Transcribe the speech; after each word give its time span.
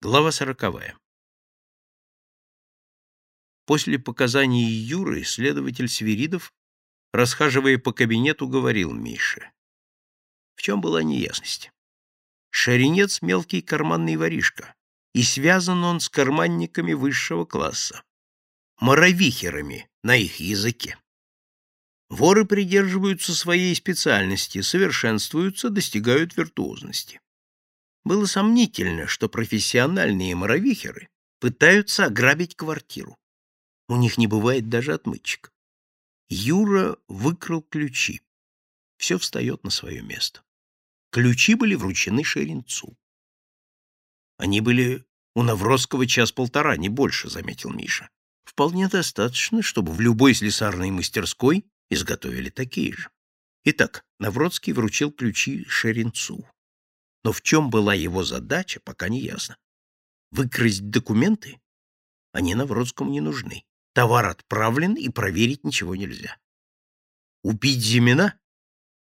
Глава 0.00 0.30
сороковая. 0.30 0.96
После 3.66 3.98
показаний 3.98 4.64
Юры 4.64 5.24
следователь 5.24 5.88
Свиридов, 5.88 6.54
расхаживая 7.12 7.78
по 7.78 7.92
кабинету, 7.92 8.46
говорил 8.46 8.92
Мише. 8.92 9.50
В 10.54 10.62
чем 10.62 10.80
была 10.80 11.02
неясность? 11.02 11.72
Шаринец— 12.50 13.22
мелкий 13.22 13.60
карманный 13.60 14.14
воришка, 14.14 14.76
и 15.14 15.24
связан 15.24 15.82
он 15.82 15.98
с 15.98 16.08
карманниками 16.08 16.92
высшего 16.92 17.44
класса, 17.44 18.04
моровихерами 18.80 19.90
на 20.04 20.14
их 20.14 20.38
языке. 20.38 20.96
Воры 22.08 22.44
придерживаются 22.44 23.34
своей 23.34 23.74
специальности, 23.74 24.60
совершенствуются, 24.60 25.70
достигают 25.70 26.36
виртуозности. 26.36 27.20
Было 28.08 28.24
сомнительно, 28.24 29.06
что 29.06 29.28
профессиональные 29.28 30.34
моровихеры 30.34 31.10
пытаются 31.40 32.06
ограбить 32.06 32.56
квартиру. 32.56 33.18
У 33.86 33.96
них 33.96 34.16
не 34.16 34.26
бывает 34.26 34.70
даже 34.70 34.94
отмычек. 34.94 35.52
Юра 36.30 36.96
выкрал 37.08 37.60
ключи. 37.60 38.22
Все 38.96 39.18
встает 39.18 39.62
на 39.62 39.68
свое 39.68 40.00
место. 40.00 40.42
Ключи 41.10 41.54
были 41.54 41.74
вручены 41.74 42.24
Шеренцу. 42.24 42.96
Они 44.38 44.62
были 44.62 45.04
у 45.34 45.42
Навродского 45.42 46.06
час-полтора, 46.06 46.78
не 46.78 46.88
больше, 46.88 47.28
заметил 47.28 47.74
Миша. 47.74 48.08
Вполне 48.46 48.88
достаточно, 48.88 49.60
чтобы 49.60 49.92
в 49.92 50.00
любой 50.00 50.32
слесарной 50.32 50.90
мастерской 50.90 51.66
изготовили 51.90 52.48
такие 52.48 52.94
же. 52.94 53.10
Итак, 53.64 54.06
Навродский 54.18 54.72
вручил 54.72 55.12
ключи 55.12 55.66
Шеренцу. 55.68 56.48
Но 57.24 57.32
в 57.32 57.42
чем 57.42 57.70
была 57.70 57.94
его 57.94 58.24
задача, 58.24 58.80
пока 58.80 59.08
не 59.08 59.20
ясно. 59.20 59.56
Выкрасть 60.30 60.88
документы? 60.90 61.60
Они 62.32 62.54
Навродскому 62.54 63.10
не 63.10 63.20
нужны. 63.20 63.64
Товар 63.94 64.26
отправлен, 64.26 64.94
и 64.94 65.08
проверить 65.08 65.64
ничего 65.64 65.96
нельзя. 65.96 66.36
Убить 67.42 67.80
Зимина? 67.80 68.38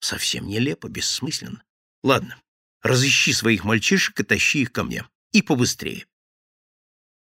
Совсем 0.00 0.46
нелепо, 0.46 0.88
бессмысленно. 0.88 1.64
Ладно, 2.02 2.40
разыщи 2.82 3.32
своих 3.32 3.64
мальчишек 3.64 4.20
и 4.20 4.24
тащи 4.24 4.62
их 4.62 4.72
ко 4.72 4.84
мне. 4.84 5.08
И 5.32 5.40
побыстрее. 5.42 6.06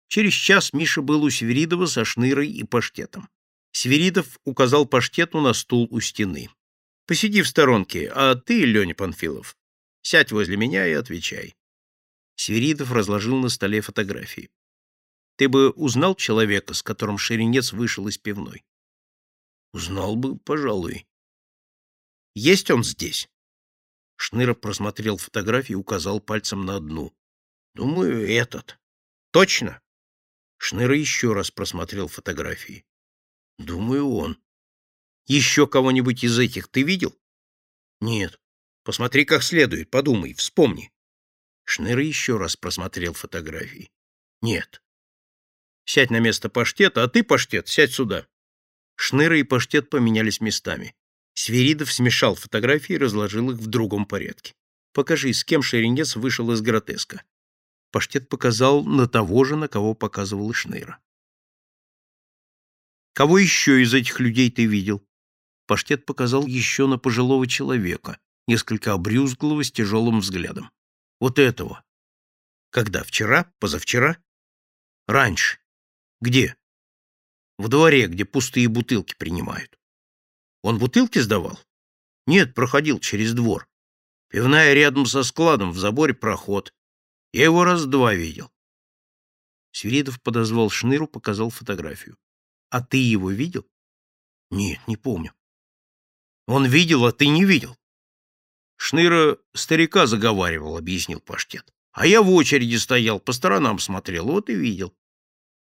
Через 0.08 0.34
час 0.34 0.72
Миша 0.72 1.02
был 1.02 1.22
у 1.22 1.30
Сверидова 1.30 1.86
со 1.86 2.04
шнырой 2.04 2.48
и 2.48 2.64
паштетом. 2.64 3.28
Сверидов 3.72 4.38
указал 4.44 4.86
паштету 4.86 5.40
на 5.40 5.54
стул 5.54 5.88
у 5.90 6.00
стены. 6.00 6.50
«Посиди 7.06 7.42
в 7.42 7.48
сторонке, 7.48 8.10
а 8.14 8.34
ты, 8.34 8.64
Леня 8.64 8.94
Панфилов, 8.94 9.56
Сядь 10.02 10.32
возле 10.32 10.56
меня 10.56 10.86
и 10.86 10.92
отвечай. 10.92 11.56
Свиридов 12.34 12.90
разложил 12.90 13.36
на 13.36 13.48
столе 13.48 13.80
фотографии. 13.80 14.50
Ты 15.36 15.48
бы 15.48 15.70
узнал 15.70 16.14
человека, 16.14 16.74
с 16.74 16.82
которым 16.82 17.18
Шеренец 17.18 17.72
вышел 17.72 18.08
из 18.08 18.18
пивной? 18.18 18.64
Узнал 19.72 20.16
бы, 20.16 20.36
пожалуй. 20.36 21.06
Есть 22.34 22.70
он 22.70 22.84
здесь? 22.84 23.28
Шныров 24.16 24.60
просмотрел 24.60 25.16
фотографии 25.16 25.72
и 25.72 25.76
указал 25.76 26.20
пальцем 26.20 26.64
на 26.64 26.76
одну. 26.76 27.14
Думаю, 27.74 28.28
этот. 28.28 28.78
Точно? 29.30 29.80
Шныра 30.58 30.96
еще 30.96 31.32
раз 31.32 31.50
просмотрел 31.50 32.08
фотографии. 32.08 32.84
Думаю, 33.58 34.08
он. 34.10 34.38
Еще 35.26 35.66
кого-нибудь 35.66 36.24
из 36.24 36.38
этих 36.38 36.68
ты 36.68 36.82
видел? 36.82 37.16
Нет. 38.00 38.41
Посмотри 38.84 39.24
как 39.24 39.42
следует, 39.42 39.90
подумай, 39.90 40.34
вспомни. 40.34 40.92
Шныр 41.64 41.98
еще 42.00 42.36
раз 42.36 42.56
просмотрел 42.56 43.14
фотографии. 43.14 43.90
Нет. 44.40 44.82
Сядь 45.84 46.10
на 46.10 46.18
место 46.18 46.48
паштета, 46.48 47.04
а 47.04 47.08
ты, 47.08 47.22
паштет, 47.22 47.68
сядь 47.68 47.92
сюда. 47.92 48.26
Шныра 48.96 49.38
и 49.38 49.42
паштет 49.42 49.88
поменялись 49.90 50.40
местами. 50.40 50.94
Сверидов 51.34 51.92
смешал 51.92 52.34
фотографии 52.34 52.94
и 52.94 52.98
разложил 52.98 53.50
их 53.50 53.58
в 53.58 53.66
другом 53.66 54.04
порядке. 54.04 54.54
Покажи, 54.92 55.32
с 55.32 55.44
кем 55.44 55.62
Шеренец 55.62 56.16
вышел 56.16 56.50
из 56.52 56.60
гротеска. 56.60 57.22
Паштет 57.90 58.28
показал 58.28 58.84
на 58.84 59.08
того 59.08 59.44
же, 59.44 59.56
на 59.56 59.68
кого 59.68 59.94
показывал 59.94 60.50
и 60.50 60.54
Шныра. 60.54 60.98
Кого 63.14 63.38
еще 63.38 63.82
из 63.82 63.94
этих 63.94 64.20
людей 64.20 64.50
ты 64.50 64.66
видел? 64.66 65.06
Паштет 65.66 66.04
показал 66.04 66.46
еще 66.46 66.86
на 66.86 66.98
пожилого 66.98 67.46
человека, 67.46 68.18
несколько 68.52 68.92
обрюзглого 68.92 69.64
с 69.64 69.72
тяжелым 69.72 70.20
взглядом. 70.20 70.70
Вот 71.20 71.38
этого. 71.38 71.82
Когда? 72.68 73.02
Вчера? 73.02 73.50
Позавчера? 73.58 74.18
Раньше. 75.06 75.58
Где? 76.20 76.56
В 77.56 77.68
дворе, 77.68 78.08
где 78.08 78.26
пустые 78.26 78.68
бутылки 78.68 79.14
принимают. 79.14 79.78
Он 80.62 80.78
бутылки 80.78 81.18
сдавал? 81.18 81.58
Нет, 82.26 82.54
проходил 82.54 83.00
через 83.00 83.32
двор. 83.32 83.66
Пивная 84.28 84.74
рядом 84.74 85.06
со 85.06 85.22
складом, 85.22 85.72
в 85.72 85.78
заборе 85.78 86.12
проход. 86.12 86.74
Я 87.32 87.44
его 87.44 87.64
раз 87.64 87.86
два 87.86 88.12
видел. 88.14 88.52
Свиридов 89.70 90.20
подозвал 90.20 90.68
Шныру, 90.68 91.06
показал 91.06 91.48
фотографию. 91.48 92.18
А 92.68 92.84
ты 92.84 92.98
его 92.98 93.30
видел? 93.30 93.66
Нет, 94.50 94.80
не 94.86 94.98
помню. 94.98 95.32
Он 96.46 96.66
видел, 96.66 97.06
а 97.06 97.12
ты 97.12 97.28
не 97.28 97.46
видел. 97.46 97.78
Шныра 98.84 99.38
старика 99.54 100.08
заговаривал, 100.08 100.76
объяснил 100.76 101.20
паштет. 101.20 101.72
А 101.92 102.04
я 102.04 102.20
в 102.20 102.28
очереди 102.32 102.74
стоял, 102.74 103.20
по 103.20 103.32
сторонам 103.32 103.78
смотрел, 103.78 104.26
вот 104.26 104.50
и 104.50 104.56
видел. 104.56 104.92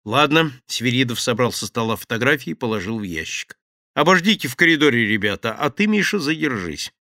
Ладно, 0.04 0.52
Свиридов 0.66 1.20
собрал 1.20 1.50
со 1.50 1.66
стола 1.66 1.96
фотографии 1.96 2.50
и 2.50 2.54
положил 2.54 3.00
в 3.00 3.02
ящик. 3.02 3.58
Обождите 3.94 4.46
в 4.46 4.54
коридоре, 4.54 5.08
ребята, 5.08 5.52
а 5.52 5.70
ты, 5.70 5.88
Миша, 5.88 6.20
задержись. 6.20 6.92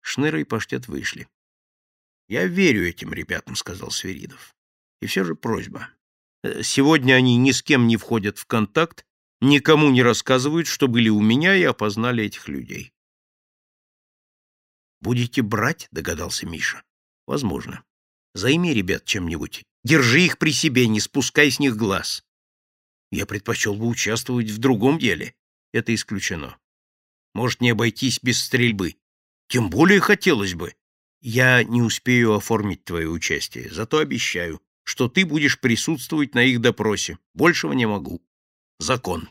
Шныра 0.00 0.40
и 0.40 0.44
паштет 0.44 0.88
вышли. 0.88 1.28
Я 2.26 2.46
верю 2.46 2.88
этим 2.88 3.12
ребятам, 3.12 3.56
сказал 3.56 3.90
Свиридов. 3.90 4.54
И 5.02 5.06
все 5.06 5.24
же 5.24 5.34
просьба. 5.34 5.90
Э, 6.42 6.62
сегодня 6.62 7.12
они 7.12 7.36
ни 7.36 7.50
с 7.50 7.62
кем 7.62 7.88
не 7.88 7.98
входят 7.98 8.38
в 8.38 8.46
контакт, 8.46 9.04
никому 9.42 9.90
не 9.90 10.02
рассказывают, 10.02 10.66
что 10.66 10.88
были 10.88 11.10
у 11.10 11.20
меня 11.20 11.54
и 11.56 11.62
опознали 11.62 12.24
этих 12.24 12.48
людей. 12.48 12.94
Будете 15.00 15.42
брать, 15.42 15.88
догадался 15.90 16.46
Миша. 16.46 16.82
Возможно. 17.26 17.84
Займи 18.34 18.74
ребят 18.74 19.04
чем-нибудь. 19.04 19.64
Держи 19.84 20.22
их 20.22 20.38
при 20.38 20.52
себе, 20.52 20.86
не 20.88 21.00
спускай 21.00 21.50
с 21.50 21.58
них 21.58 21.76
глаз. 21.76 22.24
Я 23.10 23.26
предпочел 23.26 23.74
бы 23.74 23.86
участвовать 23.86 24.50
в 24.50 24.58
другом 24.58 24.98
деле. 24.98 25.34
Это 25.72 25.94
исключено. 25.94 26.58
Может 27.34 27.60
не 27.60 27.70
обойтись 27.70 28.20
без 28.22 28.42
стрельбы. 28.42 28.96
Тем 29.48 29.70
более 29.70 30.00
хотелось 30.00 30.54
бы. 30.54 30.74
Я 31.20 31.64
не 31.64 31.82
успею 31.82 32.34
оформить 32.34 32.84
твое 32.84 33.08
участие, 33.08 33.70
зато 33.70 33.98
обещаю, 33.98 34.62
что 34.84 35.08
ты 35.08 35.26
будешь 35.26 35.60
присутствовать 35.60 36.34
на 36.34 36.42
их 36.44 36.60
допросе. 36.60 37.18
Большего 37.34 37.72
не 37.72 37.86
могу. 37.86 38.22
Закон. 38.78 39.28